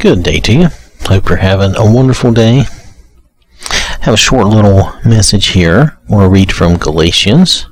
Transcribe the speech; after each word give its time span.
Good 0.00 0.22
day 0.22 0.40
to 0.40 0.52
you. 0.54 0.68
Hope 1.02 1.28
you're 1.28 1.36
having 1.36 1.76
a 1.76 1.84
wonderful 1.84 2.32
day. 2.32 2.64
I 3.70 3.98
have 4.00 4.14
a 4.14 4.16
short 4.16 4.46
little 4.46 4.94
message 5.04 5.48
here. 5.48 5.98
We'll 6.08 6.30
read 6.30 6.50
from 6.50 6.78
Galatians. 6.78 7.66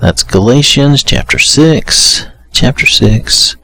That's 0.00 0.24
Galatians 0.24 1.04
chapter 1.04 1.38
6, 1.38 2.26
chapter 2.50 2.86
6, 2.86 3.56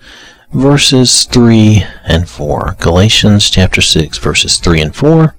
verses 0.53 1.25
3 1.25 1.83
and 2.07 2.29
4. 2.29 2.77
Galatians 2.79 3.51
chapter 3.51 3.81
6, 3.81 4.19
verses 4.19 4.59
3 4.59 4.81
and 4.81 4.95
4. 4.95 5.35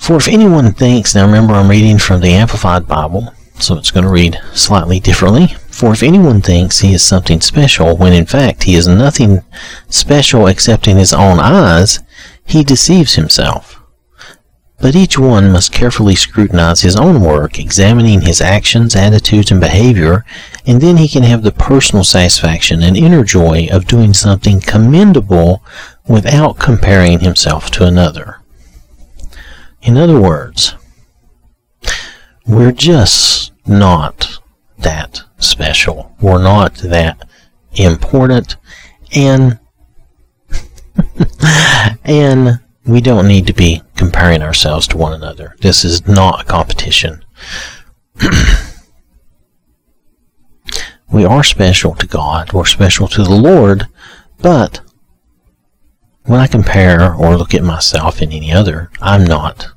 For 0.00 0.16
if 0.16 0.26
anyone 0.26 0.72
thinks, 0.72 1.14
now 1.14 1.26
remember 1.26 1.54
I'm 1.54 1.70
reading 1.70 1.98
from 1.98 2.22
the 2.22 2.32
Amplified 2.32 2.88
Bible, 2.88 3.32
so 3.60 3.76
it's 3.76 3.92
going 3.92 4.04
to 4.04 4.10
read 4.10 4.40
slightly 4.52 4.98
differently. 4.98 5.54
For 5.72 5.92
if 5.92 6.02
anyone 6.02 6.42
thinks 6.42 6.80
he 6.80 6.92
is 6.92 7.02
something 7.02 7.40
special, 7.40 7.96
when 7.96 8.12
in 8.12 8.26
fact 8.26 8.64
he 8.64 8.74
is 8.74 8.86
nothing 8.86 9.42
special 9.88 10.46
except 10.46 10.86
in 10.86 10.98
his 10.98 11.14
own 11.14 11.40
eyes, 11.40 11.98
he 12.44 12.62
deceives 12.62 13.14
himself. 13.14 13.80
But 14.80 14.94
each 14.94 15.18
one 15.18 15.50
must 15.50 15.72
carefully 15.72 16.14
scrutinize 16.14 16.82
his 16.82 16.96
own 16.96 17.22
work, 17.22 17.58
examining 17.58 18.20
his 18.20 18.40
actions, 18.40 18.94
attitudes, 18.94 19.50
and 19.50 19.60
behavior, 19.60 20.24
and 20.66 20.80
then 20.80 20.98
he 20.98 21.08
can 21.08 21.22
have 21.22 21.42
the 21.42 21.52
personal 21.52 22.04
satisfaction 22.04 22.82
and 22.82 22.96
inner 22.96 23.24
joy 23.24 23.68
of 23.72 23.86
doing 23.86 24.12
something 24.12 24.60
commendable 24.60 25.64
without 26.06 26.58
comparing 26.58 27.20
himself 27.20 27.70
to 27.70 27.86
another. 27.86 28.40
In 29.80 29.96
other 29.96 30.20
words, 30.20 30.74
we're 32.46 32.72
just 32.72 33.52
not 33.66 34.38
that 34.78 35.22
special. 35.44 36.14
We're 36.20 36.42
not 36.42 36.74
that 36.76 37.28
important. 37.74 38.56
And 39.14 39.58
and 42.04 42.60
we 42.86 43.00
don't 43.00 43.28
need 43.28 43.46
to 43.46 43.52
be 43.52 43.82
comparing 43.96 44.42
ourselves 44.42 44.88
to 44.88 44.96
one 44.96 45.12
another. 45.12 45.56
This 45.60 45.84
is 45.84 46.06
not 46.06 46.40
a 46.40 46.44
competition. 46.44 47.24
we 51.12 51.24
are 51.24 51.44
special 51.44 51.94
to 51.94 52.06
God. 52.06 52.52
We're 52.52 52.64
special 52.64 53.08
to 53.08 53.22
the 53.22 53.30
Lord, 53.30 53.86
but 54.38 54.80
when 56.24 56.40
I 56.40 56.46
compare 56.46 57.14
or 57.14 57.36
look 57.36 57.54
at 57.54 57.64
myself 57.64 58.22
in 58.22 58.32
any 58.32 58.52
other, 58.52 58.90
I'm 59.00 59.24
not 59.24 59.68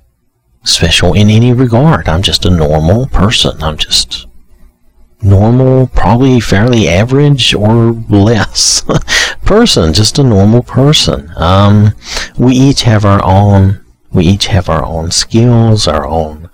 special 0.64 1.14
in 1.14 1.30
any 1.30 1.54
regard. 1.54 2.08
I'm 2.08 2.22
just 2.22 2.46
a 2.46 2.50
normal 2.50 3.08
person. 3.08 3.62
I'm 3.62 3.78
just 3.78 4.28
normal, 5.22 5.88
probably 5.88 6.40
fairly 6.40 6.88
average 6.88 7.54
or 7.54 7.92
less 8.10 8.84
person, 9.46 9.94
just 9.94 10.20
a 10.20 10.24
normal 10.24 10.64
person. 10.64 11.32
Um, 11.36 11.94
we 12.38 12.56
each 12.56 12.84
have 12.84 13.06
our 13.06 13.24
own, 13.24 13.84
we 14.12 14.26
each 14.26 14.48
have 14.48 14.70
our 14.70 14.84
own 14.84 15.12
skills, 15.12 15.88
our 15.88 16.06
own 16.06 16.50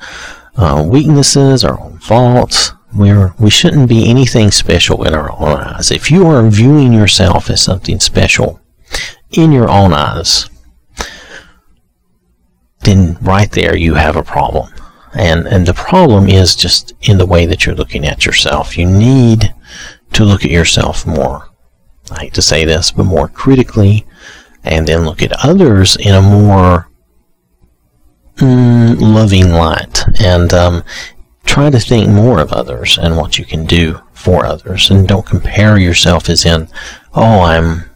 uh, 0.55 0.85
weaknesses, 0.87 1.63
our 1.63 1.79
own 1.79 1.99
faults. 1.99 2.73
We're, 2.93 3.33
we 3.39 3.49
shouldn't 3.49 3.87
be 3.87 4.09
anything 4.09 4.51
special 4.51 5.05
in 5.05 5.13
our 5.13 5.31
own 5.31 5.57
eyes. 5.57 5.91
If 5.91 6.11
you 6.11 6.27
are 6.27 6.49
viewing 6.49 6.91
yourself 6.91 7.49
as 7.49 7.61
something 7.61 7.99
special 7.99 8.59
in 9.31 9.51
your 9.51 9.69
own 9.69 9.93
eyes, 9.93 10.49
then 12.81 13.17
right 13.21 13.51
there 13.51 13.75
you 13.75 13.93
have 13.93 14.15
a 14.15 14.23
problem. 14.23 14.73
And, 15.13 15.47
and 15.47 15.65
the 15.65 15.73
problem 15.73 16.27
is 16.27 16.55
just 16.55 16.93
in 17.01 17.17
the 17.17 17.25
way 17.25 17.45
that 17.45 17.65
you're 17.65 17.75
looking 17.75 18.05
at 18.05 18.25
yourself. 18.25 18.77
You 18.77 18.85
need 18.85 19.53
to 20.13 20.23
look 20.23 20.45
at 20.45 20.51
yourself 20.51 21.05
more. 21.05 21.49
I 22.11 22.21
hate 22.21 22.33
to 22.35 22.41
say 22.41 22.65
this, 22.65 22.91
but 22.91 23.03
more 23.03 23.27
critically, 23.27 24.05
and 24.63 24.87
then 24.87 25.05
look 25.05 25.21
at 25.21 25.45
others 25.45 25.95
in 25.97 26.13
a 26.13 26.21
more 26.21 26.89
mm, 28.35 28.99
loving 28.99 29.51
light. 29.51 30.03
And 30.21 30.53
um, 30.53 30.83
try 31.45 31.69
to 31.69 31.79
think 31.79 32.09
more 32.09 32.39
of 32.39 32.53
others 32.53 32.97
and 32.97 33.17
what 33.17 33.37
you 33.37 33.45
can 33.45 33.65
do 33.65 34.01
for 34.13 34.45
others. 34.45 34.89
And 34.89 35.07
don't 35.07 35.25
compare 35.25 35.77
yourself 35.77 36.29
as 36.29 36.45
in, 36.45 36.67
oh, 37.13 37.41
I'm 37.41 37.90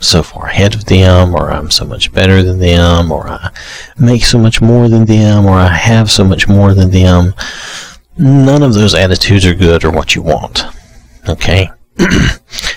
so 0.00 0.22
far 0.22 0.46
ahead 0.46 0.74
of 0.74 0.86
them, 0.86 1.34
or 1.34 1.52
I'm 1.52 1.70
so 1.70 1.84
much 1.84 2.12
better 2.12 2.42
than 2.42 2.58
them, 2.58 3.12
or 3.12 3.28
I 3.28 3.50
make 3.98 4.24
so 4.24 4.38
much 4.38 4.60
more 4.60 4.88
than 4.88 5.04
them, 5.04 5.46
or 5.46 5.52
I 5.52 5.68
have 5.68 6.10
so 6.10 6.24
much 6.24 6.48
more 6.48 6.74
than 6.74 6.90
them. 6.90 7.34
None 8.18 8.62
of 8.62 8.74
those 8.74 8.94
attitudes 8.94 9.46
are 9.46 9.54
good 9.54 9.84
or 9.84 9.90
what 9.90 10.14
you 10.14 10.22
want. 10.22 10.64
Okay? 11.28 11.70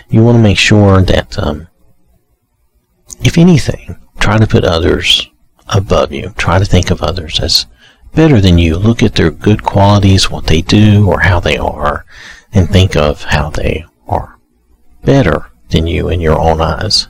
you 0.10 0.24
want 0.24 0.36
to 0.36 0.44
make 0.44 0.58
sure 0.58 1.02
that, 1.02 1.40
um, 1.40 1.68
if 3.22 3.38
anything, 3.38 3.98
try 4.20 4.38
to 4.38 4.48
put 4.48 4.66
others 4.66 5.30
above 5.70 6.12
you. 6.12 6.34
Try 6.38 6.60
to 6.60 6.66
think 6.66 6.92
of 6.92 7.02
others 7.02 7.40
as 7.40 7.66
better 8.14 8.42
than 8.42 8.58
you. 8.58 8.78
Look 8.78 9.02
at 9.02 9.16
their 9.16 9.32
good 9.32 9.64
qualities, 9.64 10.30
what 10.30 10.48
they 10.48 10.62
do, 10.62 11.10
or 11.10 11.22
how 11.22 11.40
they 11.40 11.58
are, 11.58 12.06
and 12.52 12.70
think 12.70 12.96
of 12.96 13.24
how 13.24 13.50
they 13.50 13.86
are 14.08 14.38
better 15.04 15.50
than 15.70 15.88
you 15.88 16.10
in 16.10 16.22
your 16.22 16.40
own 16.40 16.62
eyes. 16.62 17.08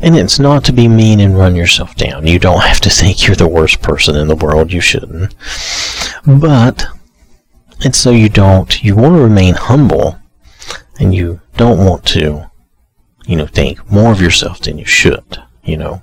And 0.00 0.16
it's 0.16 0.38
not 0.38 0.64
to 0.64 0.72
be 0.72 0.88
mean 0.88 1.20
and 1.20 1.36
run 1.36 1.54
yourself 1.54 1.94
down. 1.94 2.26
You 2.26 2.38
don't 2.38 2.62
have 2.62 2.80
to 2.80 2.90
think 2.90 3.26
you're 3.26 3.36
the 3.36 3.48
worst 3.48 3.82
person 3.82 4.16
in 4.16 4.28
the 4.28 4.36
world. 4.36 4.72
You 4.72 4.80
shouldn't. 4.80 5.34
But 6.26 6.86
and 7.82 7.94
so 7.96 8.10
you 8.10 8.28
don't, 8.28 8.82
you 8.82 8.94
want 8.94 9.16
to 9.16 9.22
remain 9.22 9.54
humble 9.54 10.18
and 10.98 11.14
you 11.14 11.40
don't 11.56 11.84
want 11.84 12.04
to, 12.06 12.50
you 13.26 13.36
know, 13.36 13.46
think 13.46 13.90
more 13.90 14.12
of 14.12 14.20
yourself 14.20 14.60
than 14.60 14.78
you 14.78 14.84
should. 14.84 15.42
You 15.64 15.78
know, 15.78 16.02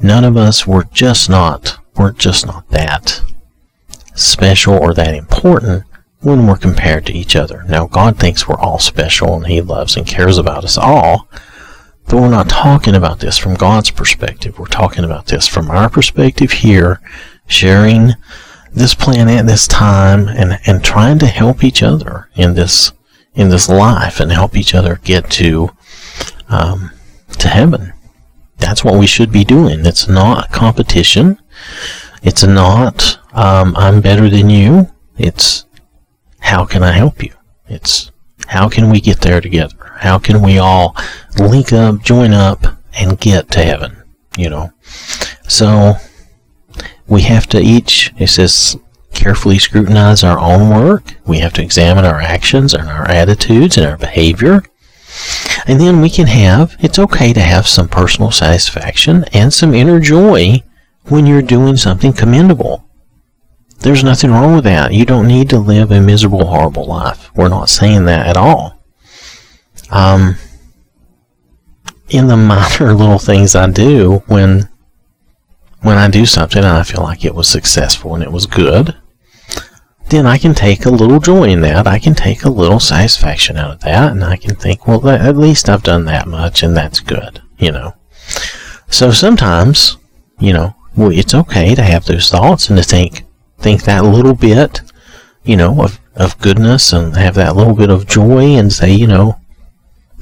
none 0.00 0.24
of 0.24 0.36
us, 0.36 0.66
we're 0.66 0.84
just 0.84 1.30
not, 1.30 1.78
we're 1.96 2.12
just 2.12 2.46
not 2.46 2.68
that 2.70 3.22
special 4.14 4.74
or 4.74 4.94
that 4.94 5.14
important 5.14 5.84
when 6.20 6.46
we're 6.46 6.56
compared 6.56 7.06
to 7.06 7.12
each 7.12 7.36
other. 7.36 7.64
Now, 7.68 7.86
God 7.86 8.18
thinks 8.18 8.48
we're 8.48 8.58
all 8.58 8.78
special 8.78 9.34
and 9.34 9.46
He 9.46 9.60
loves 9.60 9.96
and 9.96 10.06
cares 10.06 10.38
about 10.38 10.64
us 10.64 10.76
all. 10.76 11.28
But 12.12 12.20
we're 12.20 12.28
not 12.28 12.50
talking 12.50 12.94
about 12.94 13.20
this 13.20 13.38
from 13.38 13.54
God's 13.54 13.90
perspective. 13.90 14.58
We're 14.58 14.66
talking 14.66 15.02
about 15.02 15.28
this 15.28 15.48
from 15.48 15.70
our 15.70 15.88
perspective 15.88 16.52
here, 16.52 17.00
sharing 17.46 18.12
this 18.70 18.94
planet, 18.94 19.46
this 19.46 19.66
time, 19.66 20.28
and, 20.28 20.60
and 20.66 20.84
trying 20.84 21.18
to 21.20 21.26
help 21.26 21.64
each 21.64 21.82
other 21.82 22.28
in 22.34 22.52
this 22.52 22.92
in 23.34 23.48
this 23.48 23.66
life 23.66 24.20
and 24.20 24.30
help 24.30 24.58
each 24.58 24.74
other 24.74 25.00
get 25.02 25.30
to 25.30 25.70
um, 26.50 26.90
to 27.38 27.48
heaven. 27.48 27.94
That's 28.58 28.84
what 28.84 28.98
we 28.98 29.06
should 29.06 29.32
be 29.32 29.42
doing. 29.42 29.86
It's 29.86 30.06
not 30.06 30.52
competition. 30.52 31.40
It's 32.22 32.44
not 32.44 33.20
um, 33.32 33.74
I'm 33.74 34.02
better 34.02 34.28
than 34.28 34.50
you. 34.50 34.90
It's 35.16 35.64
how 36.40 36.66
can 36.66 36.82
I 36.82 36.92
help 36.92 37.22
you? 37.22 37.32
It's 37.68 38.12
how 38.48 38.68
can 38.68 38.90
we 38.90 39.00
get 39.00 39.22
there 39.22 39.40
together? 39.40 39.81
How 40.02 40.18
can 40.18 40.42
we 40.42 40.58
all 40.58 40.96
link 41.38 41.72
up, 41.72 42.02
join 42.02 42.32
up, 42.32 42.66
and 42.98 43.20
get 43.20 43.48
to 43.52 43.62
heaven? 43.62 44.02
You 44.36 44.50
know? 44.50 44.72
So, 45.46 45.94
we 47.06 47.22
have 47.22 47.46
to 47.50 47.60
each, 47.60 48.12
it 48.18 48.26
says, 48.26 48.76
carefully 49.14 49.60
scrutinize 49.60 50.24
our 50.24 50.40
own 50.40 50.70
work. 50.70 51.14
We 51.24 51.38
have 51.38 51.52
to 51.52 51.62
examine 51.62 52.04
our 52.04 52.20
actions 52.20 52.74
and 52.74 52.88
our 52.88 53.08
attitudes 53.08 53.76
and 53.76 53.86
our 53.86 53.96
behavior. 53.96 54.64
And 55.68 55.80
then 55.80 56.00
we 56.00 56.10
can 56.10 56.26
have, 56.26 56.74
it's 56.80 56.98
okay 56.98 57.32
to 57.32 57.40
have 57.40 57.68
some 57.68 57.86
personal 57.86 58.32
satisfaction 58.32 59.24
and 59.32 59.54
some 59.54 59.72
inner 59.72 60.00
joy 60.00 60.64
when 61.04 61.26
you're 61.26 61.42
doing 61.42 61.76
something 61.76 62.12
commendable. 62.12 62.84
There's 63.78 64.02
nothing 64.02 64.32
wrong 64.32 64.56
with 64.56 64.64
that. 64.64 64.94
You 64.94 65.04
don't 65.04 65.28
need 65.28 65.48
to 65.50 65.60
live 65.60 65.92
a 65.92 66.00
miserable, 66.00 66.46
horrible 66.46 66.86
life. 66.86 67.30
We're 67.36 67.48
not 67.48 67.68
saying 67.68 68.06
that 68.06 68.26
at 68.26 68.36
all 68.36 68.81
um, 69.92 70.36
in 72.08 72.26
the 72.26 72.36
minor 72.78 72.94
little 72.94 73.18
things 73.18 73.54
I 73.54 73.70
do 73.70 74.22
when 74.26 74.68
when 75.82 75.98
I 75.98 76.08
do 76.08 76.26
something 76.26 76.62
and 76.62 76.76
I 76.76 76.84
feel 76.84 77.02
like 77.02 77.24
it 77.24 77.34
was 77.34 77.48
successful 77.48 78.14
and 78.14 78.22
it 78.22 78.30
was 78.30 78.46
good, 78.46 78.96
then 80.10 80.26
I 80.26 80.38
can 80.38 80.54
take 80.54 80.86
a 80.86 80.90
little 80.90 81.18
joy 81.18 81.44
in 81.44 81.60
that. 81.62 81.88
I 81.88 81.98
can 81.98 82.14
take 82.14 82.44
a 82.44 82.50
little 82.50 82.78
satisfaction 82.78 83.56
out 83.56 83.72
of 83.72 83.80
that, 83.80 84.12
and 84.12 84.22
I 84.22 84.36
can 84.36 84.54
think, 84.54 84.86
well, 84.86 85.08
at 85.08 85.36
least 85.36 85.68
I've 85.68 85.82
done 85.82 86.04
that 86.04 86.28
much, 86.28 86.62
and 86.62 86.76
that's 86.76 87.00
good, 87.00 87.42
you 87.58 87.72
know. 87.72 87.94
So 88.88 89.10
sometimes, 89.10 89.96
you 90.38 90.52
know, 90.52 90.76
it's 90.96 91.34
okay 91.34 91.74
to 91.74 91.82
have 91.82 92.04
those 92.04 92.28
thoughts 92.30 92.68
and 92.68 92.78
to 92.78 92.84
think 92.84 93.24
think 93.58 93.84
that 93.84 94.04
little 94.04 94.34
bit, 94.34 94.82
you 95.44 95.56
know, 95.56 95.82
of, 95.82 96.00
of 96.14 96.38
goodness 96.38 96.92
and 96.92 97.16
have 97.16 97.36
that 97.36 97.56
little 97.56 97.74
bit 97.74 97.90
of 97.90 98.06
joy 98.06 98.56
and 98.56 98.72
say, 98.72 98.92
you 98.92 99.06
know, 99.06 99.38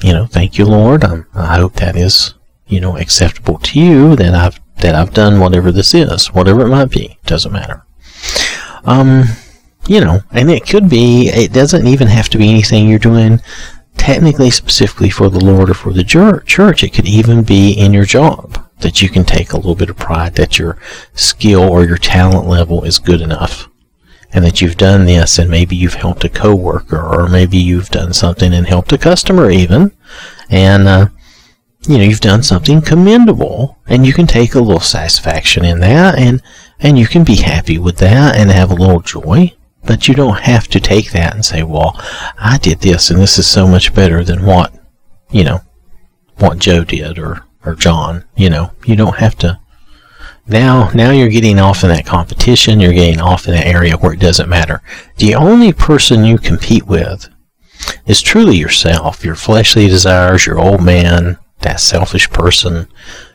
you 0.02 0.12
know, 0.12 0.26
thank 0.26 0.58
you, 0.58 0.64
Lord. 0.64 1.04
Um, 1.04 1.26
I 1.34 1.56
hope 1.56 1.74
that 1.74 1.96
is, 1.96 2.34
you 2.66 2.80
know, 2.80 2.96
acceptable 2.96 3.58
to 3.58 3.80
you 3.80 4.16
that 4.16 4.34
I've 4.34 4.60
that 4.78 4.94
I've 4.94 5.12
done 5.12 5.40
whatever 5.40 5.70
this 5.70 5.92
is, 5.92 6.28
whatever 6.28 6.62
it 6.62 6.70
might 6.70 6.90
be. 6.90 7.18
Doesn't 7.26 7.52
matter. 7.52 7.84
Um, 8.84 9.24
you 9.86 10.00
know, 10.00 10.20
and 10.30 10.50
it 10.50 10.66
could 10.66 10.88
be. 10.88 11.28
It 11.28 11.52
doesn't 11.52 11.86
even 11.86 12.08
have 12.08 12.28
to 12.30 12.38
be 12.38 12.48
anything 12.48 12.88
you're 12.88 12.98
doing 12.98 13.40
technically 13.96 14.50
specifically 14.50 15.10
for 15.10 15.28
the 15.28 15.44
Lord 15.44 15.68
or 15.68 15.74
for 15.74 15.92
the 15.92 16.04
church. 16.04 16.82
It 16.82 16.94
could 16.94 17.06
even 17.06 17.42
be 17.42 17.72
in 17.72 17.92
your 17.92 18.06
job 18.06 18.66
that 18.78 19.02
you 19.02 19.10
can 19.10 19.24
take 19.24 19.52
a 19.52 19.56
little 19.56 19.74
bit 19.74 19.90
of 19.90 19.98
pride 19.98 20.36
that 20.36 20.58
your 20.58 20.78
skill 21.12 21.62
or 21.62 21.84
your 21.84 21.98
talent 21.98 22.48
level 22.48 22.82
is 22.84 22.98
good 22.98 23.20
enough 23.20 23.68
and 24.32 24.44
that 24.44 24.60
you've 24.60 24.76
done 24.76 25.06
this 25.06 25.38
and 25.38 25.50
maybe 25.50 25.74
you've 25.74 25.94
helped 25.94 26.24
a 26.24 26.28
coworker 26.28 27.00
or 27.00 27.28
maybe 27.28 27.56
you've 27.56 27.88
done 27.88 28.12
something 28.12 28.52
and 28.52 28.66
helped 28.66 28.92
a 28.92 28.98
customer 28.98 29.50
even 29.50 29.92
and 30.48 30.86
uh, 30.86 31.08
you 31.88 31.98
know 31.98 32.04
you've 32.04 32.20
done 32.20 32.42
something 32.42 32.80
commendable 32.80 33.78
and 33.86 34.06
you 34.06 34.12
can 34.12 34.26
take 34.26 34.54
a 34.54 34.60
little 34.60 34.80
satisfaction 34.80 35.64
in 35.64 35.80
that 35.80 36.18
and 36.18 36.42
and 36.78 36.98
you 36.98 37.06
can 37.06 37.24
be 37.24 37.36
happy 37.36 37.78
with 37.78 37.98
that 37.98 38.36
and 38.36 38.50
have 38.50 38.70
a 38.70 38.74
little 38.74 39.00
joy 39.00 39.52
but 39.84 40.06
you 40.06 40.14
don't 40.14 40.40
have 40.40 40.68
to 40.68 40.78
take 40.78 41.10
that 41.12 41.34
and 41.34 41.44
say 41.44 41.62
well 41.62 41.94
i 42.38 42.58
did 42.60 42.80
this 42.80 43.10
and 43.10 43.20
this 43.20 43.38
is 43.38 43.46
so 43.46 43.66
much 43.66 43.94
better 43.94 44.22
than 44.22 44.44
what 44.44 44.74
you 45.30 45.42
know 45.42 45.60
what 46.36 46.58
joe 46.58 46.84
did 46.84 47.18
or 47.18 47.44
or 47.64 47.74
john 47.74 48.24
you 48.36 48.48
know? 48.48 48.70
You 48.84 48.96
don't 48.96 49.16
have 49.16 49.36
to 49.38 49.60
now 50.46 50.90
now 50.94 51.10
you're 51.10 51.28
getting 51.28 51.58
off 51.58 51.82
in 51.82 51.90
that 51.90 52.06
competition 52.06 52.80
you're 52.80 52.92
getting 52.92 53.20
off 53.20 53.46
in 53.46 53.54
that 53.54 53.66
area 53.66 53.96
where 53.96 54.12
it 54.12 54.20
doesn't 54.20 54.48
matter 54.48 54.82
the 55.18 55.34
only 55.34 55.72
person 55.72 56.24
you 56.24 56.38
compete 56.38 56.86
with 56.86 57.28
is 58.06 58.22
truly 58.22 58.56
yourself 58.56 59.24
your 59.24 59.34
fleshly 59.34 59.86
desires 59.86 60.46
your 60.46 60.58
old 60.58 60.82
man 60.82 61.38
that 61.60 61.80
selfish 61.80 62.28
person. 62.30 62.88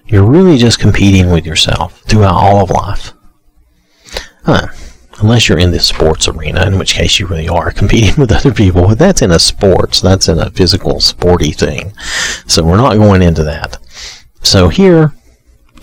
You're 0.05 0.25
really 0.25 0.57
just 0.57 0.79
competing 0.79 1.31
with 1.31 1.45
yourself 1.45 2.01
throughout 2.01 2.35
all 2.35 2.63
of 2.63 2.69
life. 2.69 3.13
Huh. 4.43 4.67
Unless 5.19 5.47
you're 5.47 5.59
in 5.59 5.71
the 5.71 5.79
sports 5.79 6.27
arena, 6.27 6.65
in 6.67 6.77
which 6.77 6.93
case 6.93 7.19
you 7.19 7.27
really 7.27 7.47
are 7.47 7.71
competing 7.73 8.15
with 8.17 8.31
other 8.31 8.53
people. 8.53 8.87
But 8.87 8.99
that's 8.99 9.21
in 9.21 9.31
a 9.31 9.39
sports, 9.39 10.01
that's 10.01 10.27
in 10.27 10.39
a 10.39 10.51
physical, 10.51 10.99
sporty 10.99 11.51
thing. 11.51 11.93
So 12.47 12.63
we're 12.63 12.77
not 12.77 12.97
going 12.97 13.21
into 13.21 13.43
that. 13.43 13.77
So 14.43 14.69
here, 14.69 15.13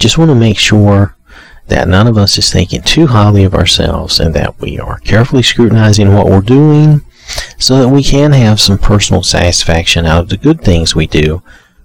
just 0.03 0.19
want 0.19 0.31
to 0.31 0.35
make 0.35 0.59
sure 0.59 1.17
that 1.69 1.87
none 1.87 2.09
of 2.09 2.19
us 2.19 2.37
is 2.37 2.53
thinking 2.53 2.83
too 2.83 3.07
highly 3.07 3.45
of 3.45 3.55
ourselves 3.55 4.19
and 4.19 4.35
that 4.35 4.61
we 4.61 4.81
are 4.81 4.99
carefully 4.99 5.45
scrutinizing 5.45 6.13
what 6.13 6.27
we're 6.27 6.41
doing 6.41 7.03
so 7.57 7.79
that 7.79 7.89
we 7.89 8.03
can 8.03 8.33
have 8.33 8.61
some 8.61 8.77
personal 8.77 9.23
satisfaction 9.23 10.05
out 10.05 10.25
of 10.25 10.29
the 10.29 10.37
good 10.37 10.61
things 10.61 10.97
we 10.97 11.07
do 11.07 11.41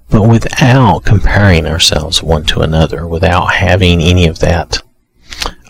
but 0.10 0.28
without 0.28 1.04
comparing 1.06 1.68
ourselves 1.68 2.24
one 2.24 2.44
to 2.46 2.62
another, 2.62 3.06
without 3.06 3.54
having 3.54 4.02
any 4.02 4.26
of 4.26 4.40
that. 4.40 4.82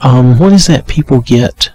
Um, 0.02 0.38
what 0.38 0.54
is 0.54 0.68
that 0.68 0.88
people 0.88 1.22
get? 1.22 1.72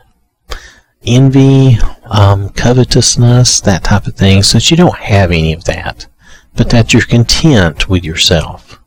Envy, 1.05 1.77
um, 2.05 2.51
covetousness, 2.51 3.61
that 3.63 3.85
type 3.85 4.07
of 4.07 4.15
thing, 4.15 4.43
so 4.43 4.59
that 4.59 4.71
you 4.71 4.77
don't 4.77 4.97
have 4.97 5.33
any 5.33 5.53
of 5.53 5.65
that, 5.65 6.07
but 6.55 6.71
that 6.71 6.93
you're 6.93 7.03
content 7.03 7.89
with 7.89 8.05
yourself 8.05 8.81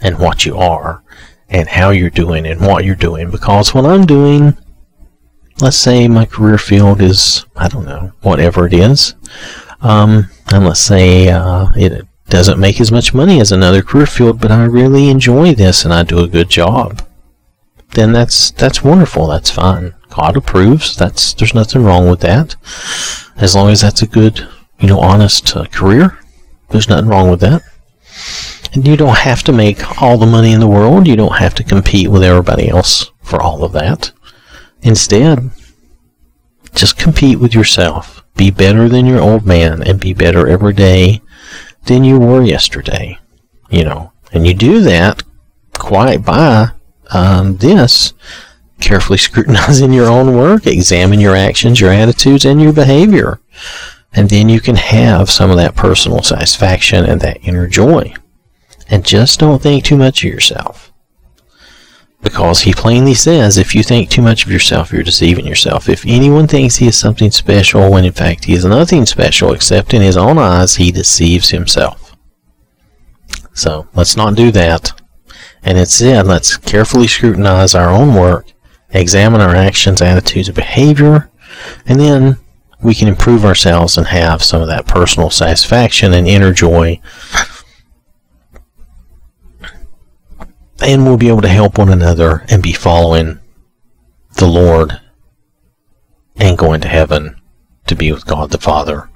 and 0.00 0.18
what 0.18 0.44
you 0.44 0.56
are 0.56 1.04
and 1.48 1.68
how 1.68 1.90
you're 1.90 2.10
doing 2.10 2.46
and 2.46 2.60
what 2.60 2.84
you're 2.84 2.94
doing. 2.94 3.30
Because 3.30 3.74
what 3.74 3.86
I'm 3.86 4.06
doing, 4.06 4.56
let's 5.60 5.76
say 5.76 6.08
my 6.08 6.24
career 6.24 6.58
field 6.58 7.00
is, 7.00 7.44
I 7.56 7.68
don't 7.68 7.86
know, 7.86 8.12
whatever 8.22 8.66
it 8.66 8.74
is, 8.74 9.14
um, 9.80 10.28
and 10.52 10.64
let's 10.64 10.80
say 10.80 11.28
uh, 11.28 11.68
it 11.74 12.06
doesn't 12.28 12.58
make 12.58 12.80
as 12.80 12.90
much 12.90 13.14
money 13.14 13.40
as 13.40 13.52
another 13.52 13.82
career 13.82 14.06
field, 14.06 14.40
but 14.40 14.50
I 14.50 14.64
really 14.64 15.08
enjoy 15.08 15.54
this 15.54 15.84
and 15.84 15.94
I 15.94 16.02
do 16.02 16.18
a 16.18 16.28
good 16.28 16.48
job, 16.48 17.02
then 17.90 18.12
that's 18.12 18.50
that's 18.50 18.82
wonderful. 18.82 19.26
That's 19.26 19.50
fine. 19.50 19.94
God 20.10 20.36
approves. 20.36 20.96
That's 20.96 21.34
there's 21.34 21.54
nothing 21.54 21.82
wrong 21.82 22.10
with 22.10 22.20
that, 22.20 22.56
as 23.36 23.54
long 23.54 23.70
as 23.70 23.80
that's 23.80 24.02
a 24.02 24.06
good, 24.06 24.46
you 24.80 24.88
know, 24.88 25.00
honest 25.00 25.56
uh, 25.56 25.66
career. 25.66 26.18
There's 26.70 26.88
nothing 26.88 27.08
wrong 27.08 27.30
with 27.30 27.40
that. 27.40 27.62
And 28.72 28.86
you 28.86 28.96
don't 28.96 29.18
have 29.18 29.42
to 29.44 29.52
make 29.52 30.02
all 30.02 30.18
the 30.18 30.26
money 30.26 30.52
in 30.52 30.60
the 30.60 30.66
world. 30.66 31.06
You 31.06 31.16
don't 31.16 31.38
have 31.38 31.54
to 31.54 31.64
compete 31.64 32.08
with 32.10 32.22
everybody 32.22 32.68
else 32.68 33.10
for 33.22 33.40
all 33.40 33.64
of 33.64 33.72
that. 33.72 34.12
Instead, 34.82 35.50
just 36.74 36.98
compete 36.98 37.40
with 37.40 37.54
yourself. 37.54 38.24
Be 38.36 38.50
better 38.50 38.88
than 38.88 39.06
your 39.06 39.20
old 39.20 39.46
man 39.46 39.82
and 39.82 39.98
be 39.98 40.12
better 40.12 40.46
every 40.46 40.74
day 40.74 41.22
than 41.86 42.04
you 42.04 42.18
were 42.18 42.42
yesterday. 42.42 43.18
You 43.70 43.84
know, 43.84 44.12
and 44.32 44.46
you 44.46 44.54
do 44.54 44.80
that 44.82 45.22
quite 45.72 46.24
by 46.24 46.70
um, 47.10 47.56
this 47.56 48.12
carefully 48.80 49.18
scrutinizing 49.26 49.92
your 49.92 50.08
own 50.08 50.36
work, 50.36 50.66
examine 50.66 51.20
your 51.20 51.36
actions, 51.36 51.80
your 51.80 51.92
attitudes, 51.92 52.44
and 52.44 52.60
your 52.60 52.72
behavior. 52.72 53.40
And 54.16 54.30
then 54.30 54.48
you 54.48 54.60
can 54.60 54.76
have 54.76 55.30
some 55.30 55.50
of 55.50 55.58
that 55.58 55.76
personal 55.76 56.22
satisfaction 56.22 57.04
and 57.04 57.20
that 57.20 57.46
inner 57.46 57.66
joy. 57.66 58.14
And 58.88 59.04
just 59.04 59.40
don't 59.40 59.60
think 59.60 59.84
too 59.84 59.96
much 59.96 60.24
of 60.24 60.32
yourself. 60.32 60.90
Because 62.22 62.62
he 62.62 62.72
plainly 62.72 63.14
says, 63.14 63.58
if 63.58 63.74
you 63.74 63.82
think 63.82 64.08
too 64.08 64.22
much 64.22 64.46
of 64.46 64.50
yourself, 64.50 64.90
you're 64.90 65.02
deceiving 65.02 65.46
yourself. 65.46 65.88
If 65.88 66.04
anyone 66.06 66.48
thinks 66.48 66.76
he 66.76 66.86
is 66.86 66.98
something 66.98 67.30
special, 67.30 67.90
when 67.92 68.06
in 68.06 68.12
fact 68.12 68.46
he 68.46 68.54
is 68.54 68.64
nothing 68.64 69.04
special, 69.04 69.52
except 69.52 69.92
in 69.92 70.00
his 70.00 70.16
own 70.16 70.38
eyes, 70.38 70.76
he 70.76 70.90
deceives 70.90 71.50
himself. 71.50 72.16
So 73.52 73.86
let's 73.94 74.16
not 74.16 74.34
do 74.34 74.50
that. 74.52 74.98
And 75.62 75.76
instead, 75.76 76.26
let's 76.26 76.56
carefully 76.56 77.06
scrutinize 77.06 77.74
our 77.74 77.90
own 77.90 78.14
work, 78.14 78.52
examine 78.90 79.40
our 79.40 79.54
actions, 79.54 80.00
attitudes, 80.00 80.48
and 80.48 80.56
behavior, 80.56 81.30
and 81.86 82.00
then 82.00 82.38
we 82.86 82.94
can 82.94 83.08
improve 83.08 83.44
ourselves 83.44 83.98
and 83.98 84.06
have 84.06 84.42
some 84.42 84.62
of 84.62 84.68
that 84.68 84.86
personal 84.86 85.28
satisfaction 85.28 86.12
and 86.12 86.26
inner 86.28 86.52
joy 86.52 87.00
and 90.80 91.04
we'll 91.04 91.16
be 91.16 91.28
able 91.28 91.40
to 91.42 91.48
help 91.48 91.78
one 91.78 91.88
another 91.88 92.44
and 92.48 92.62
be 92.62 92.72
following 92.72 93.40
the 94.36 94.46
Lord 94.46 95.00
and 96.36 96.58
going 96.58 96.80
to 96.82 96.88
heaven 96.88 97.40
to 97.86 97.96
be 97.96 98.12
with 98.12 98.26
God 98.26 98.50
the 98.50 98.58
Father 98.58 99.08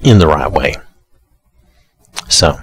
in 0.00 0.18
the 0.18 0.26
right 0.26 0.50
way. 0.50 0.74
So, 2.28 2.60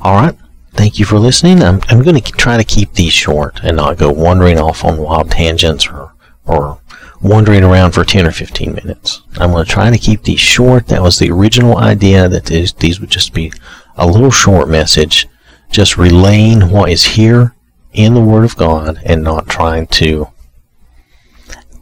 all 0.00 0.14
right. 0.14 0.36
Thank 0.72 0.98
you 0.98 1.04
for 1.04 1.18
listening. 1.18 1.62
I'm, 1.62 1.80
I'm 1.88 2.02
going 2.02 2.18
to 2.18 2.32
try 2.32 2.56
to 2.56 2.64
keep 2.64 2.94
these 2.94 3.12
short 3.12 3.60
and 3.62 3.76
not 3.76 3.98
go 3.98 4.10
wandering 4.10 4.58
off 4.58 4.84
on 4.84 4.96
wild 4.96 5.30
tangents 5.30 5.86
or, 5.88 6.14
or 6.46 6.79
wandering 7.22 7.64
around 7.64 7.92
for 7.92 8.04
10 8.04 8.26
or 8.26 8.32
15 8.32 8.74
minutes. 8.74 9.22
I'm 9.38 9.52
going 9.52 9.64
to 9.64 9.70
try 9.70 9.90
to 9.90 9.98
keep 9.98 10.22
these 10.22 10.40
short. 10.40 10.86
That 10.86 11.02
was 11.02 11.18
the 11.18 11.30
original 11.30 11.76
idea 11.76 12.28
that 12.28 12.46
these, 12.46 12.72
these 12.72 13.00
would 13.00 13.10
just 13.10 13.34
be 13.34 13.52
a 13.96 14.06
little 14.06 14.30
short 14.30 14.68
message 14.68 15.28
just 15.70 15.98
relaying 15.98 16.70
what 16.70 16.90
is 16.90 17.04
here 17.04 17.54
in 17.92 18.14
the 18.14 18.20
Word 18.20 18.44
of 18.44 18.56
God 18.56 19.00
and 19.04 19.22
not 19.22 19.48
trying 19.48 19.86
to 19.88 20.28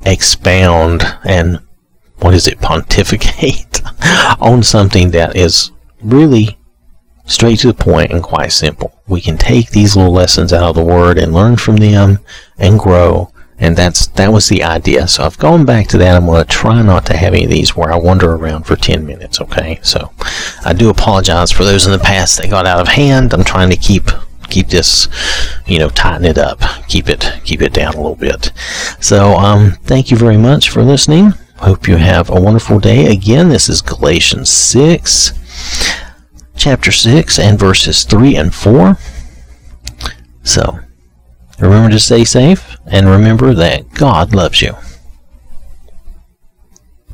expound 0.04 1.02
and 1.24 1.60
what 2.18 2.34
is 2.34 2.46
it, 2.46 2.60
pontificate 2.60 3.80
on 4.40 4.62
something 4.62 5.10
that 5.12 5.36
is 5.36 5.70
really 6.02 6.58
straight 7.26 7.60
to 7.60 7.68
the 7.68 7.74
point 7.74 8.10
and 8.10 8.22
quite 8.22 8.52
simple. 8.52 9.00
We 9.06 9.20
can 9.20 9.36
take 9.36 9.70
these 9.70 9.96
little 9.96 10.12
lessons 10.12 10.52
out 10.52 10.70
of 10.70 10.74
the 10.74 10.84
Word 10.84 11.18
and 11.18 11.32
learn 11.32 11.56
from 11.56 11.76
them 11.76 12.18
and 12.58 12.78
grow 12.78 13.32
and 13.60 13.76
that's 13.76 14.06
that 14.08 14.32
was 14.32 14.48
the 14.48 14.62
idea. 14.62 15.08
So 15.08 15.24
I've 15.24 15.38
gone 15.38 15.64
back 15.64 15.88
to 15.88 15.98
that. 15.98 16.16
I'm 16.16 16.26
going 16.26 16.44
to 16.44 16.48
try 16.48 16.80
not 16.82 17.06
to 17.06 17.16
have 17.16 17.34
any 17.34 17.44
of 17.44 17.50
these 17.50 17.76
where 17.76 17.92
I 17.92 17.96
wander 17.96 18.32
around 18.32 18.64
for 18.64 18.76
10 18.76 19.04
minutes. 19.04 19.40
Okay, 19.40 19.80
so 19.82 20.12
I 20.64 20.72
do 20.72 20.90
apologize 20.90 21.50
for 21.50 21.64
those 21.64 21.86
in 21.86 21.92
the 21.92 21.98
past 21.98 22.38
that 22.38 22.50
got 22.50 22.66
out 22.66 22.80
of 22.80 22.88
hand. 22.88 23.34
I'm 23.34 23.44
trying 23.44 23.70
to 23.70 23.76
keep 23.76 24.10
keep 24.48 24.68
this, 24.68 25.08
you 25.66 25.78
know, 25.78 25.90
tighten 25.90 26.24
it 26.24 26.38
up, 26.38 26.60
keep 26.86 27.08
it 27.08 27.32
keep 27.44 27.60
it 27.60 27.72
down 27.72 27.94
a 27.94 27.96
little 27.96 28.16
bit. 28.16 28.52
So 29.00 29.34
um, 29.34 29.72
thank 29.82 30.10
you 30.10 30.16
very 30.16 30.38
much 30.38 30.70
for 30.70 30.82
listening. 30.82 31.32
Hope 31.56 31.88
you 31.88 31.96
have 31.96 32.30
a 32.30 32.40
wonderful 32.40 32.78
day. 32.78 33.06
Again, 33.06 33.48
this 33.48 33.68
is 33.68 33.82
Galatians 33.82 34.48
6, 34.48 35.32
chapter 36.56 36.92
6, 36.92 37.36
and 37.40 37.58
verses 37.58 38.04
3 38.04 38.36
and 38.36 38.54
4. 38.54 38.96
So. 40.44 40.78
Remember 41.60 41.90
to 41.90 41.98
stay 41.98 42.24
safe 42.24 42.76
and 42.86 43.08
remember 43.08 43.52
that 43.54 43.92
God 43.94 44.34
loves 44.34 44.62
you. 44.62 44.76